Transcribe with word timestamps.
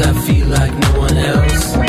I 0.00 0.12
feel 0.26 0.48
like 0.48 0.74
no 0.74 0.98
one 0.98 1.16
else. 1.16 1.83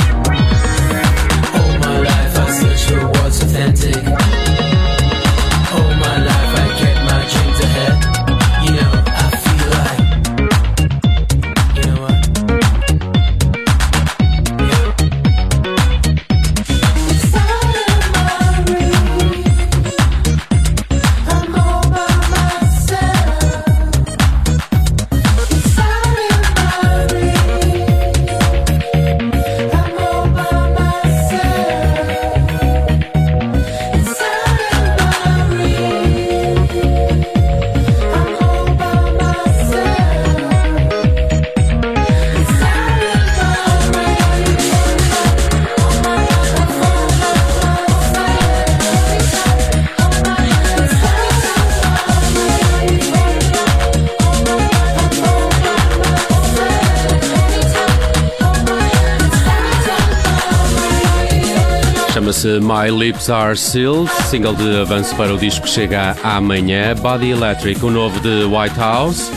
My 62.45 62.91
Lips 62.91 63.29
Are 63.29 63.57
Sealed, 63.57 64.09
single 64.29 64.53
de 64.53 64.77
avanço 64.77 65.15
para 65.15 65.33
o 65.33 65.37
disco 65.37 65.63
que 65.65 65.69
chega 65.69 66.15
amanhã. 66.23 66.95
Body 66.95 67.31
Electric, 67.31 67.83
o 67.83 67.89
novo 67.89 68.19
de 68.19 68.45
White 68.45 68.77
House, 68.77 69.31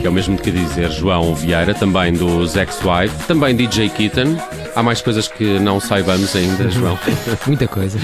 que 0.00 0.06
é 0.06 0.10
o 0.10 0.12
mesmo 0.12 0.38
que 0.38 0.50
dizer 0.50 0.90
João 0.90 1.34
Vieira, 1.34 1.74
também 1.74 2.14
dos 2.14 2.56
Ex-Wife, 2.56 3.26
também 3.26 3.54
DJ 3.54 3.90
Kitten. 3.90 4.36
Há 4.76 4.82
mais 4.82 5.00
coisas 5.00 5.28
que 5.28 5.60
não 5.60 5.78
saibamos 5.78 6.34
ainda, 6.34 6.68
João. 6.68 6.98
Muita 7.46 7.68
coisa. 7.68 7.96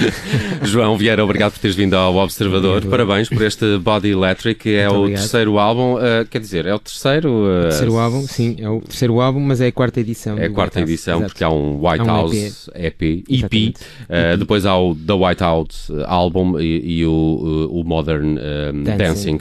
João 0.63 0.95
Vieira, 0.97 1.21
obrigado 1.21 1.51
por 1.51 1.59
teres 1.59 1.75
vindo 1.75 1.95
ao 1.95 2.15
Observador. 2.15 2.77
Obrigado. 2.77 2.89
Parabéns 2.91 3.27
por 3.27 3.41
este 3.41 3.77
Body 3.77 4.11
Electric, 4.11 4.57
que 4.61 4.75
é 4.75 4.83
Muito 4.85 4.95
o 4.95 4.99
obrigado. 5.01 5.21
terceiro 5.21 5.59
álbum. 5.59 5.95
uh, 5.95 6.25
quer 6.29 6.39
dizer, 6.39 6.65
é 6.65 6.73
o 6.73 6.79
terceiro. 6.79 7.29
uh, 7.29 7.61
terceiro 7.63 7.97
álbum, 7.97 8.21
sim, 8.25 8.55
é 8.57 8.69
o 8.69 8.79
terceiro 8.79 9.19
álbum, 9.19 9.41
mas 9.41 9.59
é 9.59 9.67
a 9.67 9.71
quarta 9.71 9.99
edição. 9.99 10.37
É 10.37 10.45
a 10.45 10.49
quarta 10.49 10.79
White 10.79 10.89
House, 10.89 10.89
edição, 10.89 11.17
exato. 11.17 11.31
porque 11.33 11.43
há 11.43 11.49
um 11.49 11.85
White 11.85 11.99
Há 11.99 12.03
um 12.03 12.07
House 12.07 12.69
EP, 12.73 13.01
EP, 13.01 13.23
Exatamente. 13.29 13.81
uh, 13.81 14.37
depois 14.37 14.65
há 14.65 14.77
o 14.77 14.95
The 14.95 15.13
White 15.13 15.41
House 15.43 15.91
Album 16.05 16.57
e, 16.57 16.99
e 16.99 17.05
o, 17.05 17.69
o 17.69 17.83
Modern 17.83 18.37
um, 18.39 18.83
Dancing, 18.83 18.97
Dancing. 18.97 19.39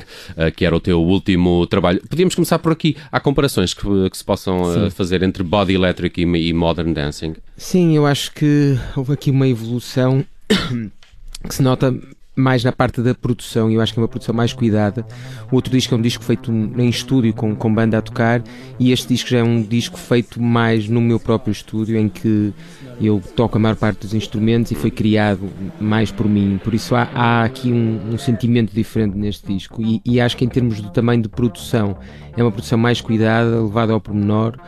que 0.57 0.65
era 0.65 0.75
o 0.75 0.81
teu 0.81 1.01
último 1.01 1.65
trabalho. 1.69 2.01
Podíamos 2.09 2.35
começar 2.35 2.59
por 2.59 2.73
aqui. 2.73 2.97
Há 3.13 3.21
comparações 3.21 3.73
que, 3.73 4.11
que 4.11 4.17
se 4.17 4.25
possam 4.25 4.91
fazer 4.91 5.23
entre 5.23 5.45
Body 5.45 5.75
Electric 5.75 6.21
e, 6.21 6.49
e 6.49 6.53
Modern 6.53 6.93
Dancing. 6.93 7.20
Sim, 7.57 7.97
eu 7.97 8.07
acho 8.07 8.33
que 8.33 8.79
houve 8.97 9.13
aqui 9.13 9.31
uma 9.31 9.47
evolução 9.47 10.25
que 11.47 11.55
se 11.55 11.63
nota 11.63 11.95
mais 12.41 12.65
na 12.65 12.73
parte 12.73 13.01
da 13.03 13.15
produção, 13.15 13.71
eu 13.71 13.81
acho 13.81 13.93
que 13.93 13.99
é 13.99 14.03
uma 14.03 14.09
produção 14.09 14.35
mais 14.35 14.53
cuidada. 14.53 15.07
O 15.51 15.57
outro 15.57 15.71
disco 15.71 15.95
é 15.95 15.99
um 15.99 16.01
disco 16.01 16.25
feito 16.25 16.51
em 16.51 16.89
estúdio, 16.89 17.33
com, 17.35 17.55
com 17.55 17.73
banda 17.73 17.99
a 17.99 18.03
tocar, 18.03 18.43
e 18.79 18.91
este 18.93 19.09
disco 19.09 19.29
já 19.29 19.39
é 19.39 19.43
um 19.43 19.63
disco 19.63 19.99
feito 19.99 20.41
mais 20.41 20.89
no 20.89 21.01
meu 21.01 21.21
próprio 21.21 21.53
estúdio, 21.53 21.99
em 21.99 22.09
que 22.09 22.53
eu 23.01 23.23
toco 23.37 23.57
a 23.57 23.61
maior 23.61 23.77
parte 23.77 24.01
dos 24.01 24.15
instrumentos 24.15 24.73
e 24.73 24.75
foi 24.75 24.91
criado 24.91 25.49
mais 25.79 26.11
por 26.11 26.29
mim. 26.29 26.59
Por 26.63 26.75
isso 26.75 26.95
há, 26.95 27.09
há 27.15 27.45
aqui 27.45 27.73
um, 27.73 28.15
um 28.15 28.19
sentimento 28.19 28.73
diferente 28.73 29.17
neste 29.17 29.47
disco, 29.47 29.83
e, 29.83 30.01
e 30.05 30.21
acho 30.21 30.37
que 30.37 30.45
em 30.45 30.49
termos 30.49 30.81
do 30.81 30.91
tamanho 30.91 31.23
de 31.23 31.29
produção, 31.29 31.99
é 32.37 32.43
uma 32.43 32.51
produção 32.53 32.79
mais 32.79 33.01
cuidada, 33.01 33.61
levada 33.61 33.93
ao 33.93 34.01
pormenor. 34.01 34.59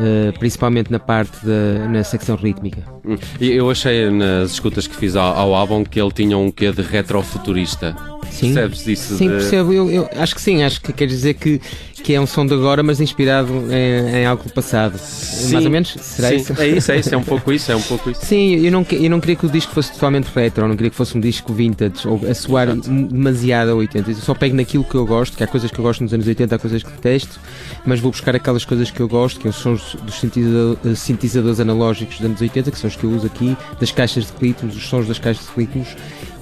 Eh, 0.00 0.32
principalmente 0.38 0.90
na 0.90 0.98
parte 0.98 1.44
da 1.44 1.88
na 1.88 2.04
secção 2.04 2.36
rítmica. 2.36 2.82
Hum. 3.04 3.16
Eu 3.40 3.70
achei 3.70 4.10
nas 4.10 4.52
escutas 4.52 4.86
que 4.86 4.94
fiz 4.94 5.16
ao, 5.16 5.36
ao 5.36 5.54
álbum 5.54 5.84
que 5.84 6.00
ele 6.00 6.12
tinha 6.12 6.36
um 6.36 6.50
quê 6.50 6.70
de 6.72 6.82
retrofuturista. 6.82 7.96
Sim. 8.30 8.52
Percebes 8.54 8.84
disso? 8.84 9.16
Sim, 9.16 9.26
de- 9.28 9.34
percebo. 9.34 9.72
Eu, 9.72 9.90
eu 9.90 10.08
acho 10.16 10.34
que 10.34 10.40
sim, 10.40 10.62
acho 10.62 10.80
que 10.80 10.92
quer 10.92 11.06
dizer 11.06 11.34
que, 11.34 11.60
que 12.02 12.14
é 12.14 12.20
um 12.20 12.26
som 12.26 12.46
de 12.46 12.54
agora, 12.54 12.82
mas 12.82 13.00
inspirado 13.00 13.50
em, 13.70 14.18
em 14.20 14.26
algo 14.26 14.44
do 14.44 14.52
passado. 14.52 14.92
Mais 15.50 15.64
ou 15.64 15.70
menos? 15.70 15.94
Será 16.00 16.28
Sim, 16.28 16.36
isso? 16.36 16.52
É 16.60 16.68
isso, 16.68 16.92
é 16.92 16.98
isso, 16.98 17.14
é 17.14 17.16
um 17.16 17.22
pouco 17.22 17.52
isso, 17.52 17.72
é 17.72 17.76
um 17.76 17.82
pouco 17.82 18.10
isso. 18.10 18.24
Sim, 18.24 18.54
eu 18.64 18.70
não, 18.70 18.86
eu 18.90 19.10
não 19.10 19.20
queria 19.20 19.36
que 19.36 19.46
o 19.46 19.50
disco 19.50 19.72
fosse 19.72 19.92
totalmente 19.92 20.26
retro, 20.34 20.66
não 20.68 20.76
queria 20.76 20.90
que 20.90 20.96
fosse 20.96 21.16
um 21.16 21.20
disco 21.20 21.52
vintage 21.52 22.06
ou 22.06 22.20
a 22.28 22.34
soar 22.34 22.68
Exato. 22.68 22.88
demasiado 22.90 23.70
a 23.70 23.74
80. 23.74 24.10
Eu 24.10 24.14
só 24.16 24.34
pego 24.34 24.54
naquilo 24.54 24.84
que 24.84 24.94
eu 24.94 25.04
gosto, 25.06 25.36
que 25.36 25.42
há 25.42 25.46
coisas 25.46 25.70
que 25.70 25.78
eu 25.78 25.82
gosto 25.82 26.02
nos 26.02 26.12
anos 26.14 26.26
80, 26.26 26.54
há 26.54 26.58
coisas 26.58 26.82
que 26.82 26.90
detesto, 26.90 27.40
mas 27.84 27.98
vou 28.00 28.10
buscar 28.12 28.36
aquelas 28.36 28.64
coisas 28.64 28.90
que 28.90 29.00
eu 29.00 29.08
gosto, 29.08 29.40
que 29.40 29.50
são 29.52 29.72
os 29.72 29.80
sons 29.82 29.96
dos 30.02 30.14
sintetizador- 30.20 30.76
eh, 30.84 30.94
sintetizadores 30.94 31.60
analógicos 31.60 32.16
dos 32.18 32.26
anos 32.26 32.40
80, 32.40 32.70
que 32.70 32.78
são 32.78 32.88
os 32.88 32.94
que 32.96 33.04
eu 33.04 33.10
uso 33.10 33.26
aqui, 33.26 33.56
das 33.80 33.90
caixas 33.90 34.24
de 34.26 34.32
ritmos, 34.46 34.76
os 34.76 34.86
sons 34.88 35.06
das 35.08 35.18
caixas 35.18 35.46
de 35.46 35.60
ritmos, 35.60 35.88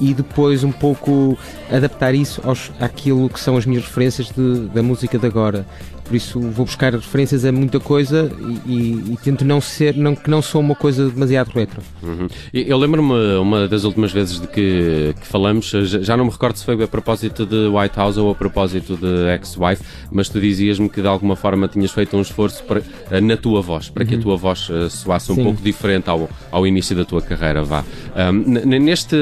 e 0.01 0.13
depois 0.15 0.63
um 0.65 0.73
pouco 0.73 1.39
adaptar 1.71 2.15
isso 2.15 2.41
aos, 2.45 2.71
àquilo 2.81 3.29
que 3.29 3.41
são 3.41 3.57
as 3.57 3.67
minhas 3.67 3.85
referências 3.85 4.31
de- 4.31 4.69
da 4.75 4.83
música 4.83 5.19
de 5.19 5.27
agora. 5.27 5.67
Por 6.05 6.15
isso 6.15 6.39
vou 6.41 6.65
buscar 6.65 6.93
referências 6.95 7.45
a 7.45 7.51
muita 7.51 7.81
coisa 7.81 8.31
e, 8.65 8.73
e- 8.73 9.13
e 9.15 9.19
tento 9.25 9.45
não 9.45 9.61
ser, 9.61 9.97
não, 9.97 10.15
que 10.15 10.31
não 10.31 10.41
sou 10.41 10.61
uma 10.61 10.77
coisa 10.77 11.11
demasiado 11.11 11.49
retro. 11.51 11.83
Uhum. 12.01 12.29
Eu 12.55 12.79
lembro-me 12.79 13.13
uma 13.39 13.67
das 13.67 13.83
últimas 13.83 14.13
vezes 14.13 14.39
de 14.41 14.47
que, 14.47 15.13
que 15.21 15.27
falamos, 15.27 15.69
já 15.69 16.17
não 16.17 16.27
me 16.27 16.31
recordo 16.31 16.55
se 16.59 16.65
foi 16.65 16.81
a 16.81 16.87
propósito 16.87 17.45
de 17.45 17.67
White 17.67 17.97
House 17.97 18.19
ou 18.19 18.31
a 18.31 18.37
propósito 18.37 18.97
de 18.97 19.35
Ex-Wife, 19.35 19.83
mas 20.13 20.29
tu 20.29 20.41
dizias-me 20.41 20.89
que 20.89 21.03
de 21.03 21.09
alguma 21.09 21.35
forma 21.35 21.67
tinhas 21.67 21.91
feito 21.91 22.17
um 22.17 22.21
esforço 22.21 22.63
para, 22.63 22.83
eh, 23.11 23.21
na 23.21 23.37
tua 23.37 23.61
voz, 23.61 23.89
para 23.91 24.05
que 24.05 24.15
a 24.15 24.19
tua 24.21 24.37
voz 24.37 24.69
eh, 24.71 24.89
soasse 24.89 25.33
um 25.33 25.35
Sim. 25.35 25.43
pouco 25.43 25.61
diferente 25.61 26.09
ao, 26.09 26.31
ao 26.53 26.65
início 26.65 26.95
da 26.95 27.05
tua 27.05 27.21
carreira. 27.21 27.65
Vá. 27.65 27.85
Um, 28.15 28.33
n- 28.65 28.79
neste, 28.79 29.17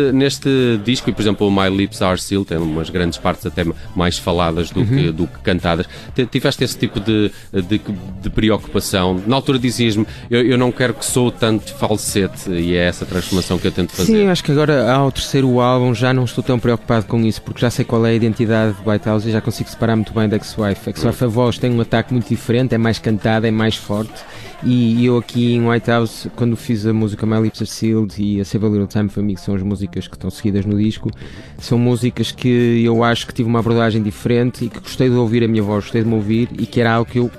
disco, 0.84 1.10
e 1.10 1.12
por 1.12 1.22
exemplo, 1.22 1.46
o 1.46 1.50
My 1.50 1.68
Lips 1.74 2.02
Are 2.02 2.20
Sealed, 2.20 2.46
tem 2.46 2.58
umas 2.58 2.90
grandes 2.90 3.18
partes 3.18 3.46
até 3.46 3.64
mais 3.94 4.18
faladas 4.18 4.70
do, 4.70 4.84
que, 4.84 5.10
do 5.10 5.26
que 5.26 5.38
cantadas. 5.40 5.86
Tiveste 6.30 6.64
esse 6.64 6.78
tipo 6.78 7.00
de, 7.00 7.30
de, 7.52 7.80
de 8.22 8.30
preocupação? 8.30 9.22
Na 9.26 9.36
altura 9.36 9.58
dizias-me, 9.58 10.06
eu, 10.30 10.42
eu 10.42 10.58
não 10.58 10.70
quero 10.72 10.94
que 10.94 11.04
sou 11.04 11.30
tanto 11.30 11.74
falsete, 11.74 12.50
e 12.50 12.74
é 12.74 12.86
essa 12.86 13.04
transformação 13.04 13.58
que 13.58 13.66
eu 13.66 13.72
tento 13.72 13.92
fazer. 13.92 14.12
Sim, 14.12 14.28
acho 14.28 14.44
que 14.44 14.52
agora 14.52 14.92
ao 14.92 15.10
terceiro 15.10 15.60
álbum 15.60 15.94
já 15.94 16.12
não 16.12 16.24
estou 16.24 16.42
tão 16.42 16.58
preocupado 16.58 17.06
com 17.06 17.20
isso, 17.24 17.42
porque 17.42 17.60
já 17.60 17.70
sei 17.70 17.84
qual 17.84 18.04
é 18.06 18.10
a 18.10 18.14
identidade 18.14 18.74
de 18.74 18.88
White 18.88 19.06
House 19.06 19.24
e 19.26 19.30
já 19.30 19.40
consigo 19.40 19.68
separar 19.68 19.96
muito 19.96 20.12
bem 20.12 20.28
da 20.28 20.36
Ex-Wife. 20.36 20.90
Ex-Wife 20.90 21.24
a 21.24 21.28
voz 21.28 21.58
tem 21.58 21.70
um 21.70 21.80
ataque 21.80 22.12
muito 22.12 22.28
diferente, 22.28 22.74
é 22.74 22.78
mais 22.78 22.98
cantada, 22.98 23.48
é 23.48 23.50
mais 23.50 23.76
forte. 23.76 24.12
E 24.66 25.04
eu 25.04 25.18
aqui 25.18 25.54
em 25.54 25.68
White 25.68 25.90
House, 25.90 26.26
quando 26.36 26.56
fiz 26.56 26.86
a 26.86 26.92
música 26.92 27.26
My 27.26 27.38
Lips 27.38 27.60
Are 27.60 27.70
Sealed 27.70 28.14
e 28.18 28.40
a 28.40 28.44
Save 28.46 28.64
a 28.64 28.68
Little 28.70 28.86
Time 28.86 29.10
for 29.10 29.22
Me, 29.22 29.34
que 29.34 29.40
são 29.40 29.54
as 29.54 29.62
músicas 29.62 30.08
que 30.08 30.14
estão 30.14 30.30
seguidas 30.30 30.53
no 30.66 30.78
disco, 30.78 31.10
são 31.58 31.78
músicas 31.78 32.30
que 32.30 32.82
eu 32.84 33.02
acho 33.02 33.26
que 33.26 33.34
tive 33.34 33.48
uma 33.48 33.58
abordagem 33.60 34.02
diferente 34.02 34.66
e 34.66 34.68
que 34.68 34.78
gostei 34.80 35.08
de 35.08 35.16
ouvir 35.16 35.42
a 35.44 35.48
minha 35.48 35.62
voz, 35.62 35.84
gostei 35.84 36.02
de 36.02 36.08
me 36.08 36.14
ouvir 36.14 36.48
e 36.58 36.66
que 36.66 36.80
era 36.80 36.92
algo 36.92 37.10
que 37.10 37.18
eu 37.18 37.30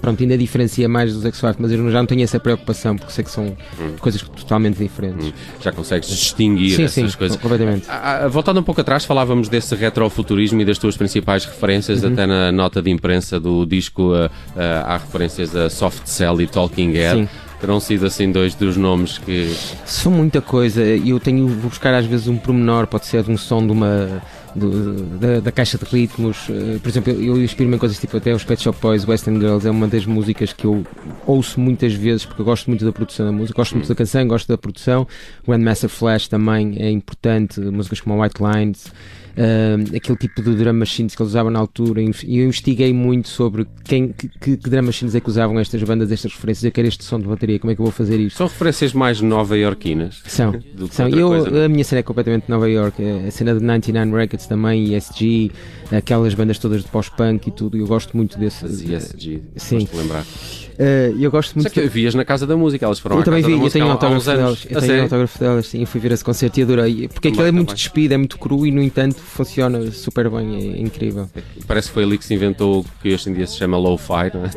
pronto, 0.00 0.22
ainda 0.22 0.38
diferencia 0.38 0.88
mais 0.88 1.12
dos 1.12 1.24
X-Five, 1.24 1.56
mas 1.58 1.72
eu 1.72 1.90
já 1.90 1.98
não 1.98 2.06
tenho 2.06 2.22
essa 2.22 2.38
preocupação 2.38 2.96
porque 2.96 3.12
sei 3.12 3.24
que 3.24 3.30
são 3.32 3.56
coisas 3.98 4.22
totalmente 4.22 4.78
diferentes. 4.78 5.32
Já 5.60 5.72
consegues 5.72 6.08
distinguir 6.08 6.76
sim, 6.76 6.84
essas 6.84 7.10
sim, 7.12 7.18
coisas. 7.18 7.36
completamente. 7.36 7.84
Ah, 7.88 8.20
ah, 8.24 8.28
Voltando 8.28 8.60
um 8.60 8.62
pouco 8.62 8.80
atrás, 8.80 9.04
falávamos 9.04 9.48
desse 9.48 9.74
retrofuturismo 9.74 10.60
e 10.60 10.64
das 10.64 10.78
tuas 10.78 10.96
principais 10.96 11.44
referências, 11.44 12.04
Uhum. 12.04 12.12
até 12.12 12.26
na 12.26 12.52
nota 12.52 12.80
de 12.80 12.90
imprensa 12.90 13.40
do 13.40 13.66
disco 13.66 14.12
ah, 14.14 14.30
ah, 14.56 14.94
há 14.94 14.96
referências 14.98 15.54
a 15.56 15.68
Soft 15.68 16.06
Cell 16.06 16.40
e 16.42 16.46
Talking 16.46 16.92
Head. 16.92 17.20
Sim. 17.22 17.28
Terão 17.60 17.80
sido 17.80 18.06
assim 18.06 18.30
dois 18.30 18.54
dos 18.54 18.76
nomes 18.76 19.18
que. 19.18 19.52
São 19.84 20.12
muita 20.12 20.40
coisa 20.40 20.84
e 20.84 21.10
eu 21.10 21.18
tenho, 21.18 21.48
vou 21.48 21.68
buscar 21.70 21.92
às 21.92 22.06
vezes 22.06 22.28
um 22.28 22.36
pormenor, 22.36 22.86
pode 22.86 23.06
ser 23.06 23.22
de 23.24 23.30
um 23.32 23.36
som 23.36 23.66
de 23.66 23.72
uma. 23.72 24.22
do- 24.54 24.94
da, 25.18 25.40
da 25.40 25.50
caixa 25.52 25.76
de 25.76 25.84
ritmos, 25.84 26.46
eh, 26.50 26.78
por 26.80 26.88
exemplo, 26.88 27.12
eu 27.12 27.42
inspiro-me 27.42 27.74
em 27.74 27.78
coisas 27.78 27.98
tipo 27.98 28.16
até 28.16 28.32
os 28.32 28.44
Pet 28.44 28.62
Shop 28.62 28.78
Boys, 28.80 29.04
Western 29.06 29.40
Girls, 29.40 29.66
é 29.66 29.70
uma 29.72 29.88
das 29.88 30.06
músicas 30.06 30.52
que 30.52 30.64
eu 30.66 30.84
ouço 31.26 31.58
muitas 31.60 31.92
vezes 31.94 32.24
porque 32.24 32.40
eu 32.42 32.44
gosto 32.46 32.68
muito 32.70 32.84
da 32.84 32.92
produção 32.92 33.26
da 33.26 33.32
música, 33.32 33.56
gosto 33.56 33.74
muito 33.74 33.88
da 33.88 33.94
canção, 33.96 34.26
gosto 34.28 34.46
da 34.48 34.56
produção. 34.56 35.06
Grandmaster 35.46 35.90
Flash 35.90 36.28
também 36.28 36.76
é 36.78 36.90
importante, 36.90 37.60
músicas 37.60 38.00
como 38.00 38.22
White 38.22 38.40
Lines, 38.40 38.86
eh, 39.40 39.96
aquele 39.96 40.18
tipo 40.18 40.42
de 40.42 40.56
drum 40.56 40.72
machines 40.72 41.14
que 41.14 41.22
eles 41.22 41.30
usavam 41.30 41.52
na 41.52 41.60
altura, 41.60 42.02
e 42.02 42.38
eu 42.38 42.44
investiguei 42.44 42.92
muito 42.92 43.28
sobre 43.28 43.68
quem, 43.84 44.08
que, 44.08 44.28
que, 44.28 44.56
que 44.56 44.68
drum 44.68 44.82
machines 44.82 45.14
é 45.14 45.20
que 45.20 45.28
usavam 45.28 45.60
estas 45.60 45.80
bandas, 45.84 46.10
estas 46.10 46.32
referências, 46.32 46.64
eu 46.64 46.72
quero 46.72 46.88
este 46.88 47.04
som 47.04 47.20
de 47.20 47.26
bateria, 47.28 47.56
como 47.60 47.70
é 47.70 47.76
que 47.76 47.80
eu 47.80 47.84
vou 47.84 47.92
fazer 47.92 48.18
isto? 48.18 48.36
São 48.36 48.48
referências 48.48 48.92
mais 48.92 49.20
nova-iorquinas. 49.20 50.22
São. 50.26 50.60
São. 50.90 51.08
Eu, 51.08 51.28
coisa. 51.28 51.66
a 51.66 51.68
minha 51.68 51.84
cena 51.84 52.00
é 52.00 52.02
completamente 52.02 52.48
Nova 52.48 52.68
York. 52.68 53.00
A 53.28 53.30
cena 53.30 53.54
de 53.54 53.60
99 53.60 54.16
Records 54.16 54.46
também, 54.46 54.94
ESG, 54.94 55.52
aquelas 55.92 56.34
bandas 56.34 56.58
todas 56.58 56.82
de 56.82 56.88
pós-punk 56.88 57.46
e 57.46 57.52
tudo. 57.52 57.76
Eu 57.76 57.86
gosto 57.86 58.16
muito 58.16 58.36
desse. 58.38 58.64
As 58.64 58.80
ESG, 58.80 59.42
Sim. 59.56 59.78
gosto 59.78 59.92
de 59.92 59.98
lembrar. 59.98 60.24
Eh, 60.78 61.12
eu 61.18 61.30
gosto 61.30 61.56
muito. 61.56 61.70
que 61.70 61.80
vias 61.88 62.14
na 62.14 62.24
Casa 62.24 62.46
da 62.46 62.56
Música, 62.56 62.86
elas 62.86 63.00
foram 63.00 63.18
Eu 63.18 63.24
também 63.24 63.42
vi, 63.42 63.52
eu 63.52 63.68
tenho 63.68 63.86
há 63.86 63.92
autógrafo 63.92 64.26
delas. 64.26 64.64
Eu 64.64 64.68
tenho 64.68 64.80
sério? 64.80 65.02
autógrafo 65.02 65.38
delas, 65.38 65.66
sim. 65.66 65.80
Eu 65.80 65.86
fui 65.86 66.00
ver 66.00 66.12
esse 66.12 66.24
concerto 66.24 66.60
e 66.60 66.62
adorei. 66.62 67.08
Porque 67.08 67.28
aquilo 67.28 67.46
é 67.46 67.50
muito 67.50 67.74
despido, 67.74 68.12
é 68.12 68.16
muito 68.16 68.38
cru 68.38 68.64
e, 68.64 68.70
no 68.70 68.80
entanto, 68.80 69.16
funciona 69.28 69.90
super 69.90 70.28
bem. 70.30 70.76
É 70.76 70.80
incrível. 70.80 71.28
Parece 71.66 71.88
que 71.88 71.94
foi 71.94 72.04
ali 72.04 72.18
que 72.18 72.24
se 72.24 72.34
inventou 72.34 72.80
o 72.80 72.84
que 73.02 73.12
hoje 73.12 73.30
em 73.30 73.34
dia 73.34 73.46
se 73.46 73.56
chama 73.56 73.76
lo-fi, 73.78 74.30
não 74.34 74.44
é? 74.44 74.50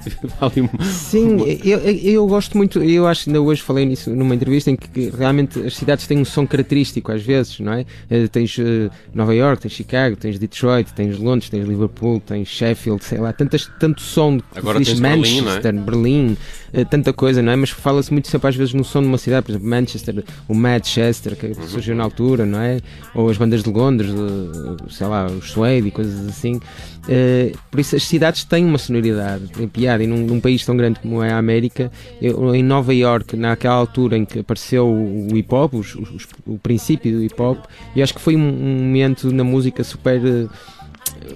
Um- 0.62 0.84
Sim, 0.84 1.38
eu, 1.64 1.80
eu, 1.80 2.28
gosto 2.28 2.58
muito, 2.58 2.82
eu 2.84 3.08
acho 3.08 3.24
que 3.26 3.30
ainda 3.30 3.42
hoje 3.42 3.62
falei 3.62 3.86
nisso 3.86 4.10
numa 4.10 4.34
entrevista 4.36 4.70
em 4.72 4.76
que, 4.76 5.10
realmente 5.10 5.60
as 5.60 5.76
cidades 5.76 6.06
têm 6.08 6.18
um 6.18 6.26
som 6.26 6.46
característico 6.46 7.12
às 7.12 7.22
vezes, 7.22 7.60
não 7.60 7.74
é? 7.74 7.86
Eh, 8.10 8.28
Tens 8.28 8.58
eh, 8.60 8.90
Nova 9.14 9.34
York, 9.34 9.62
tens 9.62 9.72
Chicago, 9.74 10.16
tens 10.16 10.38
Detroit, 10.40 10.92
tens 10.94 11.18
Londres, 11.18 11.50
tens 11.50 11.68
Liverpool, 11.68 12.20
tens 12.20 12.48
Sheffield, 12.48 13.04
sei 13.04 13.20
lá, 13.20 13.32
tantas, 13.34 13.70
tanto 13.80 14.02
som 14.02 14.40
que 14.40 14.60
Agora 14.60 14.80
diz 14.80 15.00
Berlim, 15.00 15.42
Manchester, 15.42 15.74
Berlim, 15.74 16.38
eh, 16.74 16.86
tanta 16.86 17.14
coisa, 17.14 17.42
não 17.42 17.52
é? 17.52 17.56
Mas 17.56 17.70
fala-se 17.70 18.12
muito 18.12 18.28
sempre 18.28 18.50
às 18.50 18.56
vezes 18.56 18.74
no 18.74 18.84
som 18.84 19.02
de 19.02 19.08
uma 19.08 19.18
cidade, 19.18 19.46
por 19.46 19.52
exemplo, 19.52 19.68
Manchester, 19.70 20.24
o 20.48 20.54
Manchester, 20.54 21.36
que 21.36 21.54
surgiu 21.68 21.96
na 21.96 22.04
altura, 22.04 22.46
não 22.46 22.60
é? 22.60 22.80
Ou 23.16 23.30
as 23.30 23.38
bandas 23.38 23.64
de 23.64 23.70
Londres, 23.70 24.10
de, 24.12 24.61
sei 24.90 25.08
lá, 25.08 25.26
os 25.26 25.52
Suede 25.52 25.88
e 25.88 25.92
coisas 25.92 26.28
assim. 26.28 26.60
Eh, 27.10 27.54
por 27.70 27.80
isso 27.80 27.96
as 27.96 28.04
cidades 28.04 28.44
têm 28.44 28.64
uma 28.66 28.78
sonoridade, 28.78 29.48
tem 29.48 29.68
piada, 29.68 30.04
e 30.04 30.08
num, 30.08 30.18
num 30.26 30.40
país 30.40 30.64
tão 30.66 30.78
grande 30.78 31.00
como 31.00 31.24
é 31.24 31.32
a 31.32 31.38
América, 31.38 31.92
eu, 32.22 32.54
em 32.54 32.62
Nova 32.64 32.94
York, 32.94 33.36
naquela 33.36 33.76
altura 33.76 34.18
em 34.18 34.26
que 34.26 34.40
apareceu 34.40 34.88
o 34.88 35.36
hip 35.36 35.54
hop, 35.54 35.74
os- 35.74 35.96
os- 35.96 36.28
o 36.46 36.58
princípio 36.60 37.12
do 37.12 37.24
hip 37.24 37.42
hop, 37.42 37.58
eu 37.96 38.04
acho 38.04 38.14
que 38.14 38.22
foi 38.22 38.36
um, 38.36 38.40
um 38.40 38.84
momento 38.84 39.32
na 39.34 39.44
música 39.44 39.84
super. 39.84 40.22
eh, 40.26 40.48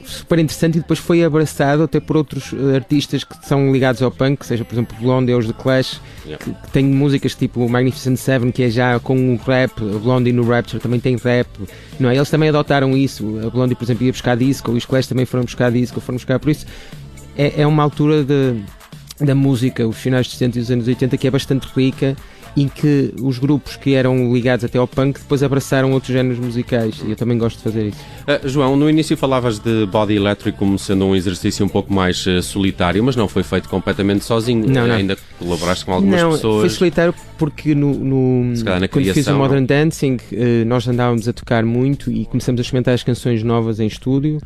super 0.05 0.39
interessante 0.39 0.75
e 0.77 0.81
depois 0.81 0.99
foi 0.99 1.23
abraçado 1.23 1.83
até 1.83 1.99
por 1.99 2.17
outros 2.17 2.53
eh, 2.53 2.75
artistas 2.75 3.23
que 3.23 3.35
são 3.45 3.71
ligados 3.71 4.01
ao 4.01 4.11
punk, 4.11 4.45
seja 4.45 4.63
por 4.65 4.73
exemplo 4.73 4.95
Blondie 4.99 5.33
ou 5.33 5.39
os 5.39 5.47
The 5.47 5.53
Clash, 5.53 6.01
Yeah. 6.25 6.43
que, 6.43 6.51
que 6.51 6.71
têm 6.71 6.85
músicas 6.85 7.35
tipo 7.35 7.69
Magnificent 7.69 8.17
Seven, 8.17 8.51
que 8.51 8.63
é 8.63 8.69
já 8.69 8.99
com 8.99 9.35
o 9.35 9.37
rap, 9.37 9.79
Blondie 9.79 10.33
no 10.33 10.43
Rapture 10.43 10.81
também 10.81 10.99
tem 10.99 11.15
rap, 11.17 11.47
não 11.99 12.09
é? 12.09 12.15
Eles 12.15 12.31
também 12.31 12.49
adotaram 12.49 12.97
isso, 12.97 13.39
a 13.45 13.49
Blondie 13.51 13.75
por 13.75 13.83
exemplo 13.83 14.03
ia 14.05 14.11
buscar 14.11 14.35
disco, 14.35 14.71
os 14.71 14.85
Clash 14.85 15.05
também 15.05 15.25
foram 15.25 15.43
buscar 15.43 15.71
disco, 15.71 16.01
foram 16.01 16.17
buscar, 16.17 16.39
por 16.39 16.49
isso 16.49 16.65
é, 17.37 17.61
é 17.61 17.67
uma 17.67 17.83
altura 17.83 18.23
de, 18.23 18.55
da 19.23 19.35
música, 19.35 19.87
os 19.87 19.97
finais 19.97 20.25
dos 20.25 20.35
70 20.37 20.57
e 20.57 20.61
os 20.61 20.71
anos 20.71 20.87
80, 20.87 21.15
que 21.15 21.27
é 21.27 21.31
bastante 21.31 21.67
rica 21.75 22.15
em 22.55 22.67
que 22.69 23.13
os 23.21 23.37
grupos 23.37 23.75
que 23.75 23.93
eram 23.93 24.33
ligados 24.33 24.63
até 24.63 24.77
ao 24.77 24.87
punk 24.87 25.19
depois 25.19 25.43
abraçaram 25.43 25.91
outros 25.91 26.13
géneros 26.13 26.39
musicais 26.39 27.01
e 27.05 27.09
eu 27.11 27.15
também 27.15 27.37
gosto 27.37 27.57
de 27.57 27.63
fazer 27.63 27.87
isso. 27.87 27.97
Ah, 28.25 28.39
João, 28.45 28.77
no 28.77 28.89
início 28.89 29.17
falavas 29.17 29.59
de 29.59 29.85
Body 29.87 30.15
Electric 30.15 30.57
como 30.57 30.79
sendo 30.79 31.05
um 31.05 31.15
exercício 31.15 31.65
um 31.65 31.69
pouco 31.69 31.91
mais 31.93 32.25
eh, 32.25 32.41
solitário, 32.41 33.03
mas 33.03 33.15
não 33.15 33.27
foi 33.27 33.43
feito 33.43 33.67
completamente 33.67 34.23
sozinho. 34.23 34.67
Não, 34.69 34.87
não. 34.87 34.95
Ainda 34.95 35.17
colaboraste 35.37 35.83
com 35.85 35.93
algumas 35.93 36.21
não, 36.21 36.29
foi 36.29 36.37
pessoas. 36.37 36.71
solitário 36.73 37.13
porque 37.37 37.75
no, 37.75 37.93
no- 37.93 38.53
quando 38.63 38.81
fiz 38.81 38.89
o 38.89 38.89
criação, 39.11 39.37
Modern 39.37 39.65
Dancing 39.65 40.17
eh, 40.31 40.63
nós 40.65 40.87
andávamos 40.87 41.27
a 41.27 41.33
tocar 41.33 41.65
muito 41.65 42.09
e 42.09 42.25
começamos 42.25 42.59
a 42.59 42.61
experimentar 42.61 42.93
as 42.93 43.03
canções 43.03 43.43
novas 43.43 43.79
em 43.81 43.87
estúdio 43.87 44.39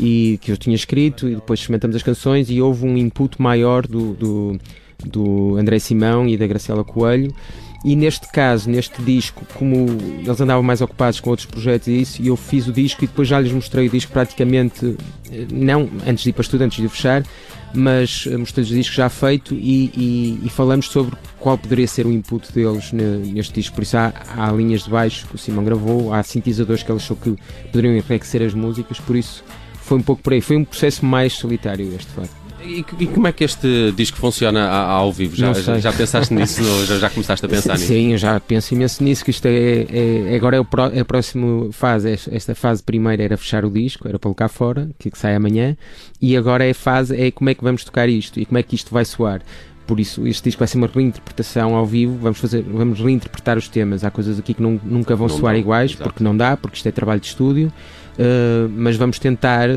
e 0.00 0.38
que 0.42 0.50
eu 0.50 0.56
tinha 0.56 0.74
escrito 0.74 1.28
e 1.28 1.36
depois 1.36 1.60
experimentamos 1.60 1.94
as 1.94 2.02
canções 2.02 2.50
e 2.50 2.60
houve 2.60 2.84
um 2.84 2.96
input 2.96 3.40
maior 3.40 3.86
do, 3.86 4.14
do, 4.14 4.58
do 5.08 5.56
André 5.56 5.78
Simão 5.78 6.26
e 6.28 6.36
da 6.36 6.46
Graciela 6.46 6.84
Coelho 6.84 7.34
e 7.84 7.96
neste 7.96 8.30
caso, 8.30 8.70
neste 8.70 9.02
disco, 9.02 9.44
como 9.54 9.74
eles 10.24 10.40
andavam 10.40 10.62
mais 10.62 10.80
ocupados 10.80 11.18
com 11.18 11.30
outros 11.30 11.46
projetos 11.46 11.88
e 11.88 12.00
isso, 12.02 12.22
eu 12.22 12.36
fiz 12.36 12.68
o 12.68 12.72
disco 12.72 13.02
e 13.02 13.08
depois 13.08 13.26
já 13.26 13.40
lhes 13.40 13.50
mostrei 13.52 13.88
o 13.88 13.90
disco 13.90 14.12
praticamente, 14.12 14.96
eh, 15.32 15.46
não 15.52 15.88
antes 16.06 16.22
de 16.22 16.30
ir 16.30 16.32
para 16.32 16.42
estúdio, 16.42 16.64
antes 16.66 16.80
de 16.80 16.88
fechar, 16.88 17.24
mas 17.74 18.28
eh, 18.30 18.36
mostrei-lhes 18.36 18.70
o 18.70 18.76
disco 18.76 18.94
já 18.94 19.08
feito 19.08 19.52
e, 19.56 19.90
e- 19.96 20.40
e 20.44 20.48
falamos 20.48 20.86
sobre 20.90 21.16
qual 21.40 21.58
poderia 21.58 21.88
ser 21.88 22.06
o 22.06 22.12
input 22.12 22.52
deles 22.52 22.92
ne- 22.92 23.16
neste 23.32 23.54
disco. 23.54 23.74
Por 23.74 23.82
isso 23.82 23.96
há, 23.96 24.12
há 24.36 24.52
linhas 24.52 24.84
de 24.84 24.90
baixo 24.90 25.26
que 25.26 25.34
o 25.34 25.38
Simão 25.38 25.64
gravou, 25.64 26.14
há 26.14 26.22
sintetizadores 26.22 26.84
que 26.84 26.92
ele 26.92 26.98
achou 27.00 27.16
que 27.16 27.34
poderiam 27.72 27.96
enriquecer 27.96 28.42
as 28.44 28.54
músicas, 28.54 29.00
por 29.00 29.16
isso 29.16 29.42
foi 29.80 29.98
um 29.98 30.02
pouco 30.02 30.22
por 30.22 30.32
aí. 30.34 30.40
Foi 30.40 30.56
um 30.56 30.64
processo 30.64 31.04
mais 31.04 31.32
solitário 31.32 31.86
este, 31.96 32.06
de 32.06 32.14
facto. 32.14 32.41
E, 32.64 32.84
e 33.00 33.06
como 33.06 33.26
é 33.26 33.32
que 33.32 33.42
este 33.44 33.92
disco 33.96 34.16
funciona 34.18 34.68
ao 34.68 35.12
vivo? 35.12 35.34
Já, 35.34 35.52
já, 35.52 35.78
já 35.80 35.92
pensaste 35.92 36.32
nisso? 36.32 36.62
Já, 36.86 36.98
já 36.98 37.10
começaste 37.10 37.44
a 37.44 37.48
pensar 37.48 37.74
nisso? 37.74 37.86
Sim, 37.86 38.12
eu 38.12 38.18
já 38.18 38.38
penso 38.40 38.74
imenso 38.74 39.02
nisso, 39.02 39.24
que 39.24 39.30
isto 39.30 39.46
é, 39.46 39.86
é- 39.90 40.36
agora 40.36 40.56
é, 40.56 40.60
o 40.60 40.64
pró- 40.64 40.90
é 40.92 41.00
a 41.00 41.04
próxima 41.04 41.72
fase. 41.72 42.10
Es- 42.10 42.28
Esta 42.30 42.54
fase 42.54 42.82
primeira 42.82 43.22
era 43.22 43.36
fechar 43.36 43.64
o 43.64 43.70
disco, 43.70 44.06
era 44.06 44.18
pô-lo 44.18 44.34
cá 44.34 44.48
fora, 44.48 44.88
que, 44.98 45.10
que 45.10 45.18
sai 45.18 45.34
amanhã, 45.34 45.76
e 46.20 46.36
agora 46.36 46.64
é 46.64 46.70
a 46.70 46.74
fase, 46.74 47.20
é 47.20 47.30
como 47.30 47.50
é 47.50 47.54
que 47.54 47.64
vamos 47.64 47.84
tocar 47.84 48.08
isto 48.08 48.38
e 48.38 48.46
como 48.46 48.58
é 48.58 48.62
que 48.62 48.74
isto 48.76 48.92
vai 48.92 49.04
soar. 49.04 49.42
Por 49.86 49.98
isso, 49.98 50.24
este 50.28 50.44
disco 50.44 50.60
vai 50.60 50.68
ser 50.68 50.78
uma 50.78 50.86
reinterpretação 50.86 51.74
ao 51.74 51.84
vivo, 51.84 52.16
vamos, 52.20 52.38
fazer, 52.38 52.62
vamos 52.62 53.00
reinterpretar 53.00 53.58
os 53.58 53.66
temas. 53.68 54.04
Há 54.04 54.10
coisas 54.10 54.38
aqui 54.38 54.54
que 54.54 54.62
não- 54.62 54.80
nunca 54.84 55.16
vão 55.16 55.26
Não 55.26 55.36
soar 55.36 55.54
dá, 55.54 55.58
iguais, 55.58 55.90
exato. 55.90 56.04
porque 56.04 56.22
não 56.22 56.36
dá, 56.36 56.56
porque 56.56 56.76
isto 56.76 56.88
é 56.88 56.92
trabalho 56.92 57.20
de 57.20 57.26
estúdio, 57.26 57.72
uh, 58.18 58.68
mas 58.76 58.96
vamos 58.96 59.18
tentar 59.18 59.68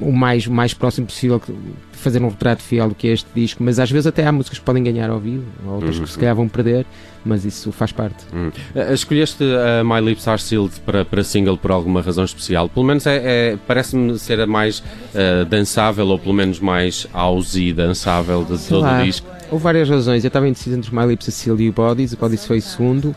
o 0.00 0.12
mais, 0.12 0.46
mais 0.46 0.74
próximo 0.74 1.06
possível 1.06 1.38
que- 1.40 1.52
fazer 1.92 2.22
um 2.22 2.28
retrato 2.28 2.62
fiel 2.62 2.88
do 2.88 2.94
que 2.94 3.08
é 3.08 3.12
este 3.12 3.26
disco, 3.34 3.62
mas 3.62 3.78
às 3.78 3.90
vezes 3.90 4.06
até 4.06 4.26
há 4.26 4.32
músicas 4.32 4.58
que 4.58 4.64
podem 4.64 4.82
ganhar 4.82 5.10
ao 5.10 5.18
vivo, 5.20 5.44
ou 5.66 5.74
outras 5.74 5.98
Uhum. 5.98 6.04
que 6.04 6.10
se 6.10 6.18
calhar 6.18 6.34
vão 6.34 6.48
perder, 6.48 6.86
mas 7.22 7.44
isso 7.44 7.70
faz 7.72 7.92
parte. 7.92 8.24
Hum. 8.32 8.50
Ah, 8.74 8.92
Escolheste 8.94 9.44
a 9.44 9.84
My 9.84 10.00
Lips 10.00 10.26
Are 10.26 10.40
Sealed 10.40 10.72
para, 10.86 11.04
para 11.04 11.22
single 11.22 11.58
por 11.58 11.70
alguma 11.70 12.00
razão 12.00 12.24
especial? 12.24 12.70
Pelo 12.70 12.86
menos 12.86 13.06
é, 13.06 13.16
é- 13.52 13.58
parece-me 13.66 14.18
ser 14.18 14.40
a 14.40 14.46
mais 14.46 14.82
ah, 15.14 15.44
dançável, 15.44 16.06
ou 16.08 16.18
pelo 16.18 16.32
menos 16.34 16.58
mais 16.58 17.06
e 17.54 17.72
dançável 17.72 18.44
de 18.44 18.56
Sei 18.56 18.68
todo 18.70 18.82
lá. 18.84 19.02
o 19.02 19.04
disco. 19.04 19.26
Houve 19.50 19.62
várias 19.64 19.90
razões, 19.90 20.24
eu 20.24 20.28
estava 20.28 20.48
indeciso 20.48 20.76
entre 20.76 20.88
os 20.90 20.96
My 20.96 21.06
Lips, 21.06 21.28
a 21.28 21.32
Seal 21.32 21.60
e 21.60 21.68
o 21.68 21.72
Bodies, 21.72 22.12
o 22.14 22.16
Bodies 22.16 22.46
foi 22.46 22.58
o 22.58 22.62
segundo. 22.62 23.14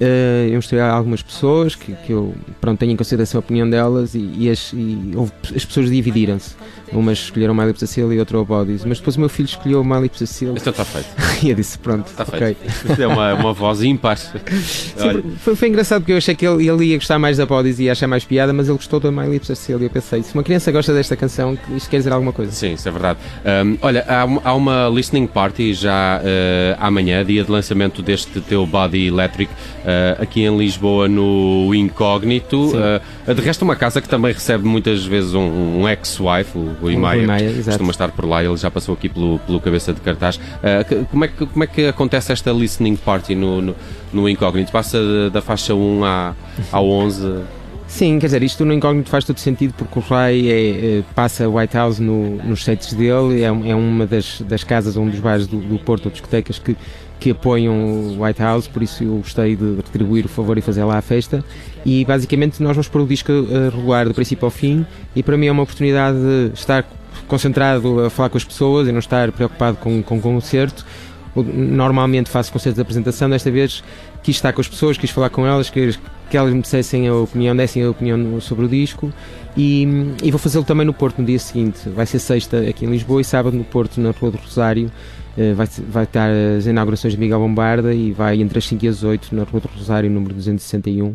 Eh, 0.00 0.48
eu 0.50 0.54
mostrei 0.56 0.80
a 0.80 0.90
algumas 0.90 1.22
pessoas 1.22 1.74
que, 1.74 1.92
que 2.06 2.12
eu 2.12 2.34
pronto, 2.60 2.78
tenho 2.78 2.92
em 2.92 2.96
consideração 2.96 3.38
a 3.38 3.40
opinião 3.40 3.68
delas 3.68 4.14
e, 4.14 4.18
e 4.38 4.50
as, 4.50 4.72
e 4.72 5.12
houve- 5.14 5.32
as 5.54 5.64
pessoas 5.64 5.90
dividiram-se. 5.90 6.54
Umas 6.92 7.18
escolheram 7.18 7.52
My 7.52 7.64
Lips 7.64 7.82
a 7.82 7.86
Seal 7.86 8.12
e 8.12 8.18
outra 8.20 8.38
o 8.38 8.44
Bodies, 8.44 8.84
mas 8.84 8.98
depois 8.98 9.16
o 9.16 9.20
meu 9.20 9.28
filho 9.28 9.46
escolheu 9.46 9.82
My 9.82 10.00
Lips 10.00 10.22
a 10.22 10.26
Seal 10.26 10.54
Então 10.56 10.70
está 10.70 10.84
feito. 10.84 11.08
e 11.44 11.50
eu 11.50 11.56
disse: 11.56 11.76
Pronto, 11.78 12.06
Está 12.06 12.22
ok. 12.22 12.56
feito. 12.84 13.02
É 13.02 13.06
uma, 13.08 13.34
uma 13.34 13.52
voz 13.52 13.82
ímpar. 13.82 14.16
Foi, 15.42 15.54
foi 15.56 15.68
engraçado 15.68 16.00
porque 16.02 16.12
eu 16.12 16.16
achei 16.16 16.34
que 16.34 16.46
ele, 16.46 16.68
ele 16.68 16.84
ia 16.86 16.96
gostar 16.96 17.18
mais 17.18 17.36
da 17.36 17.46
Bodies 17.46 17.78
e 17.78 17.84
ia 17.84 17.92
achar 17.92 18.06
mais 18.06 18.24
piada, 18.24 18.52
mas 18.52 18.68
ele 18.68 18.76
gostou 18.76 19.00
da 19.00 19.10
My 19.10 19.26
Lips 19.28 19.50
a 19.50 19.54
Seal 19.54 19.80
e 19.80 19.84
eu 19.84 19.90
pensei: 19.90 20.22
se 20.22 20.32
uma 20.34 20.42
criança 20.42 20.70
gosta 20.70 20.92
desta 20.94 21.16
canção, 21.16 21.58
isto 21.74 21.90
quer 21.90 21.98
dizer 21.98 22.12
alguma 22.12 22.32
coisa. 22.32 22.52
Sim, 22.52 22.74
isso 22.74 22.88
é 22.88 22.92
verdade. 22.92 23.18
Um, 23.44 23.76
olha, 23.82 24.04
há, 24.08 24.22
há 24.50 24.54
uma 24.54 24.88
listening 24.88 25.26
party 25.26 25.74
já 25.74 26.20
uh, 26.20 26.76
amanhã, 26.80 27.24
dia 27.24 27.42
de 27.44 27.50
lançamento 27.50 28.00
deste 28.02 28.40
teu 28.40 28.66
Body 28.66 29.06
Electric, 29.08 29.50
uh, 29.86 30.22
aqui 30.22 30.42
em 30.42 30.56
Lisboa, 30.58 31.08
no 31.08 31.72
Incógnito. 31.74 32.72
Uh, 32.76 33.34
de 33.34 33.40
resto, 33.40 33.62
uma 33.62 33.76
casa 33.76 34.00
que 34.00 34.08
também 34.08 34.32
recebe 34.32 34.66
muitas 34.66 35.04
vezes 35.04 35.34
um, 35.34 35.80
um 35.82 35.88
ex-wife, 35.88 36.56
o 36.58 36.72
Rui 36.80 36.96
O 36.96 36.98
Maia. 37.00 37.18
Rui 37.18 37.26
Maia, 37.26 37.52
costuma 37.64 37.90
estar 37.90 38.08
por 38.10 38.24
lá, 38.26 38.42
ele 38.44 38.56
já 38.56 38.70
passou 38.70 38.94
aqui 38.94 39.08
pelo, 39.08 39.38
pelo 39.40 39.60
cabeça 39.60 39.92
de 39.92 40.00
cartaz. 40.00 40.36
Uh, 40.36 41.04
como, 41.10 41.24
é 41.24 41.28
que, 41.28 41.46
como 41.46 41.64
é 41.64 41.66
que 41.66 41.86
acontece 41.86 42.32
esta 42.32 42.50
listening 42.52 42.96
party 42.96 43.34
no, 43.34 43.60
no, 43.62 43.76
no 44.12 44.28
Incógnito? 44.28 44.72
Passa 44.72 44.98
da- 44.98 45.28
da 45.30 45.42
faixa 45.42 45.74
1 45.74 46.04
à, 46.04 46.34
à 46.72 46.80
11? 46.80 47.42
Sim, 47.88 48.18
quer 48.18 48.26
dizer, 48.26 48.42
isto 48.42 48.64
no 48.64 48.72
incógnito 48.72 49.08
faz 49.08 49.22
todo 49.24 49.38
sentido 49.38 49.72
porque 49.78 49.96
o 50.00 50.02
Ray 50.02 50.50
é, 50.50 50.98
é, 50.98 51.02
passa 51.14 51.48
White 51.48 51.76
House 51.76 52.00
no- 52.00 52.34
nos 52.42 52.64
sets 52.64 52.92
dele, 52.92 53.42
é, 53.42 53.52
um- 53.52 53.64
é 53.64 53.76
uma 53.76 54.04
das, 54.04 54.40
das 54.40 54.64
casas, 54.64 54.96
um 54.96 55.08
dos 55.08 55.20
bares 55.20 55.46
do, 55.46 55.58
do 55.58 55.78
Porto, 55.78 56.10
discotecas 56.10 56.58
que, 56.58 56.76
que 57.18 57.30
apoiam 57.30 57.74
o 57.74 58.22
White 58.22 58.40
House, 58.40 58.68
por 58.68 58.82
isso 58.82 59.02
eu 59.02 59.16
gostei 59.16 59.56
de 59.56 59.76
retribuir 59.76 60.26
o 60.26 60.28
favor 60.28 60.56
e 60.58 60.60
fazer 60.60 60.84
lá 60.84 60.98
a 60.98 61.02
festa. 61.02 61.44
E 61.84 62.04
basicamente 62.04 62.62
nós 62.62 62.76
vamos 62.76 62.88
pôr 62.88 63.02
o 63.02 63.06
disco 63.06 63.32
rolar 63.72 64.06
do 64.06 64.14
princípio 64.14 64.44
ao 64.44 64.50
fim 64.50 64.84
e 65.14 65.22
para 65.22 65.36
mim 65.36 65.46
é 65.46 65.52
uma 65.52 65.62
oportunidade 65.62 66.18
de 66.18 66.50
estar 66.54 66.84
concentrado 67.26 68.00
a 68.00 68.10
falar 68.10 68.28
com 68.28 68.36
as 68.36 68.44
pessoas 68.44 68.88
e 68.88 68.92
não 68.92 68.98
estar 68.98 69.30
preocupado 69.32 69.76
com, 69.78 70.02
com 70.02 70.18
o 70.18 70.20
concerto. 70.20 70.84
Normalmente 71.34 72.30
faço 72.30 72.50
concertos 72.50 72.76
de 72.76 72.80
apresentação, 72.80 73.28
desta 73.28 73.50
vez 73.50 73.84
quis 74.22 74.36
estar 74.36 74.52
com 74.52 74.60
as 74.60 74.68
pessoas, 74.68 74.96
quis 74.96 75.10
falar 75.10 75.28
com 75.28 75.46
elas, 75.46 75.68
quis 75.68 75.98
que 76.30 76.36
elas 76.36 76.52
me 76.52 76.60
dissessem 76.60 77.06
a 77.06 77.14
opinião, 77.14 77.54
dessem 77.54 77.84
a 77.84 77.90
opinião 77.90 78.40
sobre 78.40 78.64
o 78.64 78.68
disco 78.68 79.12
e, 79.56 79.86
e 80.22 80.30
vou 80.30 80.38
fazê-lo 80.38 80.64
também 80.64 80.84
no 80.84 80.92
Porto 80.92 81.18
no 81.18 81.26
dia 81.26 81.38
seguinte. 81.38 81.88
Vai 81.88 82.06
ser 82.06 82.18
sexta 82.18 82.58
aqui 82.60 82.84
em 82.84 82.90
Lisboa 82.90 83.20
e 83.20 83.24
sábado 83.24 83.56
no 83.56 83.64
Porto, 83.64 84.00
na 84.00 84.10
Rua 84.10 84.32
do 84.32 84.38
Rosário. 84.38 84.90
Eh, 85.36 85.52
Vai, 85.54 85.66
vai 85.88 86.04
estar 86.04 86.30
as 86.58 86.66
inaugurações 86.66 87.14
de 87.14 87.20
Miguel 87.20 87.38
Bombarda 87.40 87.92
e 87.94 88.12
vai 88.12 88.40
entre 88.40 88.58
as 88.58 88.64
5 88.66 88.84
e 88.84 88.88
as 88.88 89.02
8 89.02 89.34
na 89.34 89.42
Rua 89.44 89.60
do 89.60 89.68
Rosário, 89.68 90.10
número 90.10 90.34
261. 90.34 91.14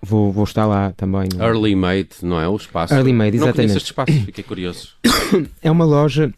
Vou, 0.00 0.30
vou 0.32 0.44
estar 0.44 0.64
lá 0.64 0.92
também. 0.96 1.28
Early 1.38 1.74
Made, 1.74 2.08
não 2.22 2.40
é? 2.40 2.48
O 2.48 2.56
espaço. 2.56 2.94
Early 2.94 3.12
Made, 3.12 3.36
Não 3.36 3.46
exatamente. 3.48 3.76
este 3.76 3.86
espaço, 3.86 4.12
fiquei 4.24 4.44
curioso. 4.44 4.90
É 5.62 5.70
uma 5.70 5.84
loja 5.84 6.32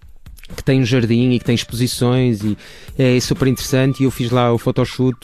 que 0.57 0.65
tem 0.65 0.81
um 0.81 0.85
jardim 0.85 1.31
e 1.31 1.39
que 1.39 1.45
tem 1.45 1.55
exposições 1.55 2.43
e 2.43 2.57
é 2.99 3.21
super 3.21 3.47
interessante 3.47 4.01
e 4.01 4.05
eu 4.05 4.11
fiz 4.11 4.31
lá 4.33 4.53
o 4.53 4.59
photoshoot 4.59 5.17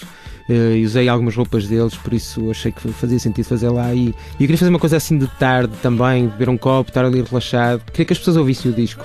e 0.49 0.85
usei 0.85 1.09
algumas 1.09 1.35
roupas 1.35 1.67
deles, 1.67 1.95
por 1.95 2.13
isso 2.13 2.51
achei 2.51 2.71
que 2.71 2.89
fazia 2.93 3.19
sentido 3.19 3.47
fazer 3.47 3.69
lá 3.69 3.93
e, 3.95 4.09
e 4.09 4.15
eu 4.35 4.39
queria 4.39 4.59
fazer 4.59 4.71
uma 4.71 4.79
coisa 4.79 4.97
assim 4.97 5.19
de 5.19 5.27
tarde 5.27 5.73
também, 5.83 6.29
beber 6.29 6.49
um 6.49 6.57
copo, 6.57 6.91
estar 6.91 7.05
ali 7.05 7.23
relaxado, 7.23 7.83
queria 7.93 8.05
que 8.05 8.13
as 8.13 8.19
pessoas 8.19 8.37
ouvissem 8.37 8.71
o 8.71 8.75
disco. 8.75 9.05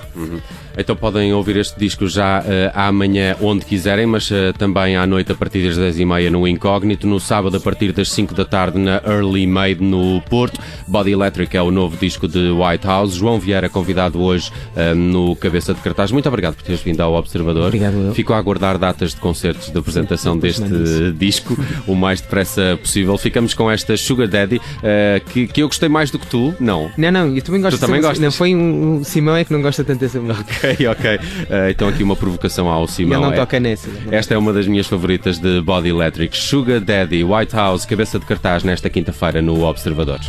Então 0.76 0.96
podem 0.96 1.32
ouvir 1.34 1.56
este 1.56 1.78
disco 1.78 2.06
já 2.06 2.42
eh, 2.46 2.70
amanhã 2.74 3.36
onde 3.40 3.64
quiserem, 3.64 4.06
mas 4.06 4.30
eh, 4.30 4.52
também 4.52 4.96
à 4.96 5.06
noite 5.06 5.32
a 5.32 5.34
partir 5.34 5.66
das 5.66 5.78
10h30 5.78 6.30
no 6.30 6.46
Incógnito, 6.46 7.06
no 7.06 7.20
sábado 7.20 7.56
a 7.56 7.60
partir 7.60 7.92
das 7.92 8.10
5 8.10 8.34
da 8.34 8.44
tarde 8.44 8.78
na 8.78 9.02
Early 9.04 9.46
Made 9.46 9.82
no 9.82 10.20
Porto. 10.22 10.60
Body 10.86 11.12
Electric 11.12 11.56
é 11.56 11.62
o 11.62 11.70
novo 11.70 11.96
disco 11.96 12.26
de 12.26 12.50
White 12.50 12.86
House. 12.86 13.14
João 13.14 13.38
Vieira 13.38 13.68
convidado 13.68 14.20
hoje 14.20 14.50
eh, 14.74 14.94
no 14.94 15.36
Cabeça 15.36 15.74
de 15.74 15.80
Cartaz. 15.80 16.10
Muito 16.10 16.28
obrigado 16.28 16.54
por 16.54 16.62
teres 16.62 16.80
vindo 16.80 17.00
ao 17.00 17.12
Observador. 17.14 17.66
Obrigado 17.66 17.94
eu. 17.94 18.14
Fico 18.14 18.32
a 18.32 18.38
aguardar 18.38 18.78
datas 18.78 19.10
de 19.10 19.20
concertos 19.20 19.70
de 19.70 19.78
apresentação 19.78 20.36
depois 20.36 20.58
deste 20.58 21.31
isso. 21.31 21.31
Disco 21.32 21.56
o 21.86 21.94
mais 21.94 22.20
depressa 22.20 22.78
possível. 22.80 23.16
Ficamos 23.16 23.54
com 23.54 23.70
esta 23.70 23.96
Sugar 23.96 24.28
Daddy 24.28 24.60
eh, 24.82 25.20
que, 25.32 25.46
que 25.46 25.62
eu 25.62 25.66
gostei 25.66 25.88
mais 25.88 26.10
do 26.10 26.18
que 26.18 26.26
tu. 26.26 26.54
Não. 26.60 26.90
Não, 26.96 27.10
não, 27.10 27.34
eu 27.34 27.42
também 27.42 27.60
gosto 27.60 27.78
Tu 27.78 27.80
também 27.80 28.00
gostas? 28.00 28.18
Não 28.20 28.30
foi 28.30 28.54
um, 28.54 28.96
um 28.98 29.04
Simão 29.04 29.36
é 29.36 29.44
que 29.44 29.52
não 29.52 29.62
gosta 29.62 29.82
tanto 29.82 30.00
dessa 30.00 30.20
música. 30.20 30.42
Ok, 30.42 30.86
ok. 30.88 31.10
Eh, 31.50 31.70
então 31.70 31.88
aqui 31.88 32.02
uma 32.02 32.14
provocação 32.16 32.68
ao 32.68 32.82
E 32.82 32.84
ele 32.84 32.92
Simão. 32.92 33.20
não 33.22 33.32
É- 33.32 33.36
toca 33.36 33.58
nessa. 33.58 33.88
Esta 34.10 34.34
é 34.34 34.38
uma 34.38 34.52
das 34.52 34.66
minhas 34.66 34.86
favoritas 34.86 35.38
de 35.38 35.60
Body 35.62 35.88
Electric. 35.88 36.36
Sugar 36.36 36.80
Daddy, 36.80 37.24
White 37.24 37.54
House, 37.54 37.84
cabeça 37.86 38.18
de 38.18 38.26
cartaz 38.26 38.62
nesta 38.64 38.88
quinta-feira 38.90 39.40
no 39.40 39.62
Observadores. 39.64 40.26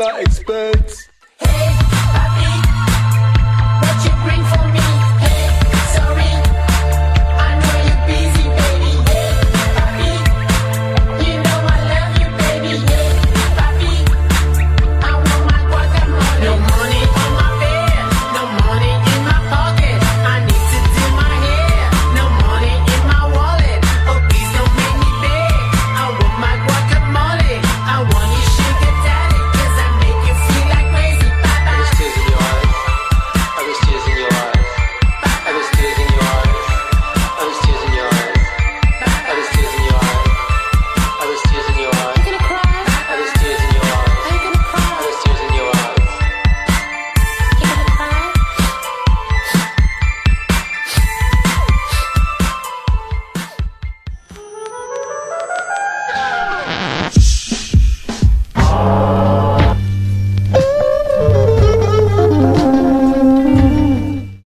remember 0.00 0.29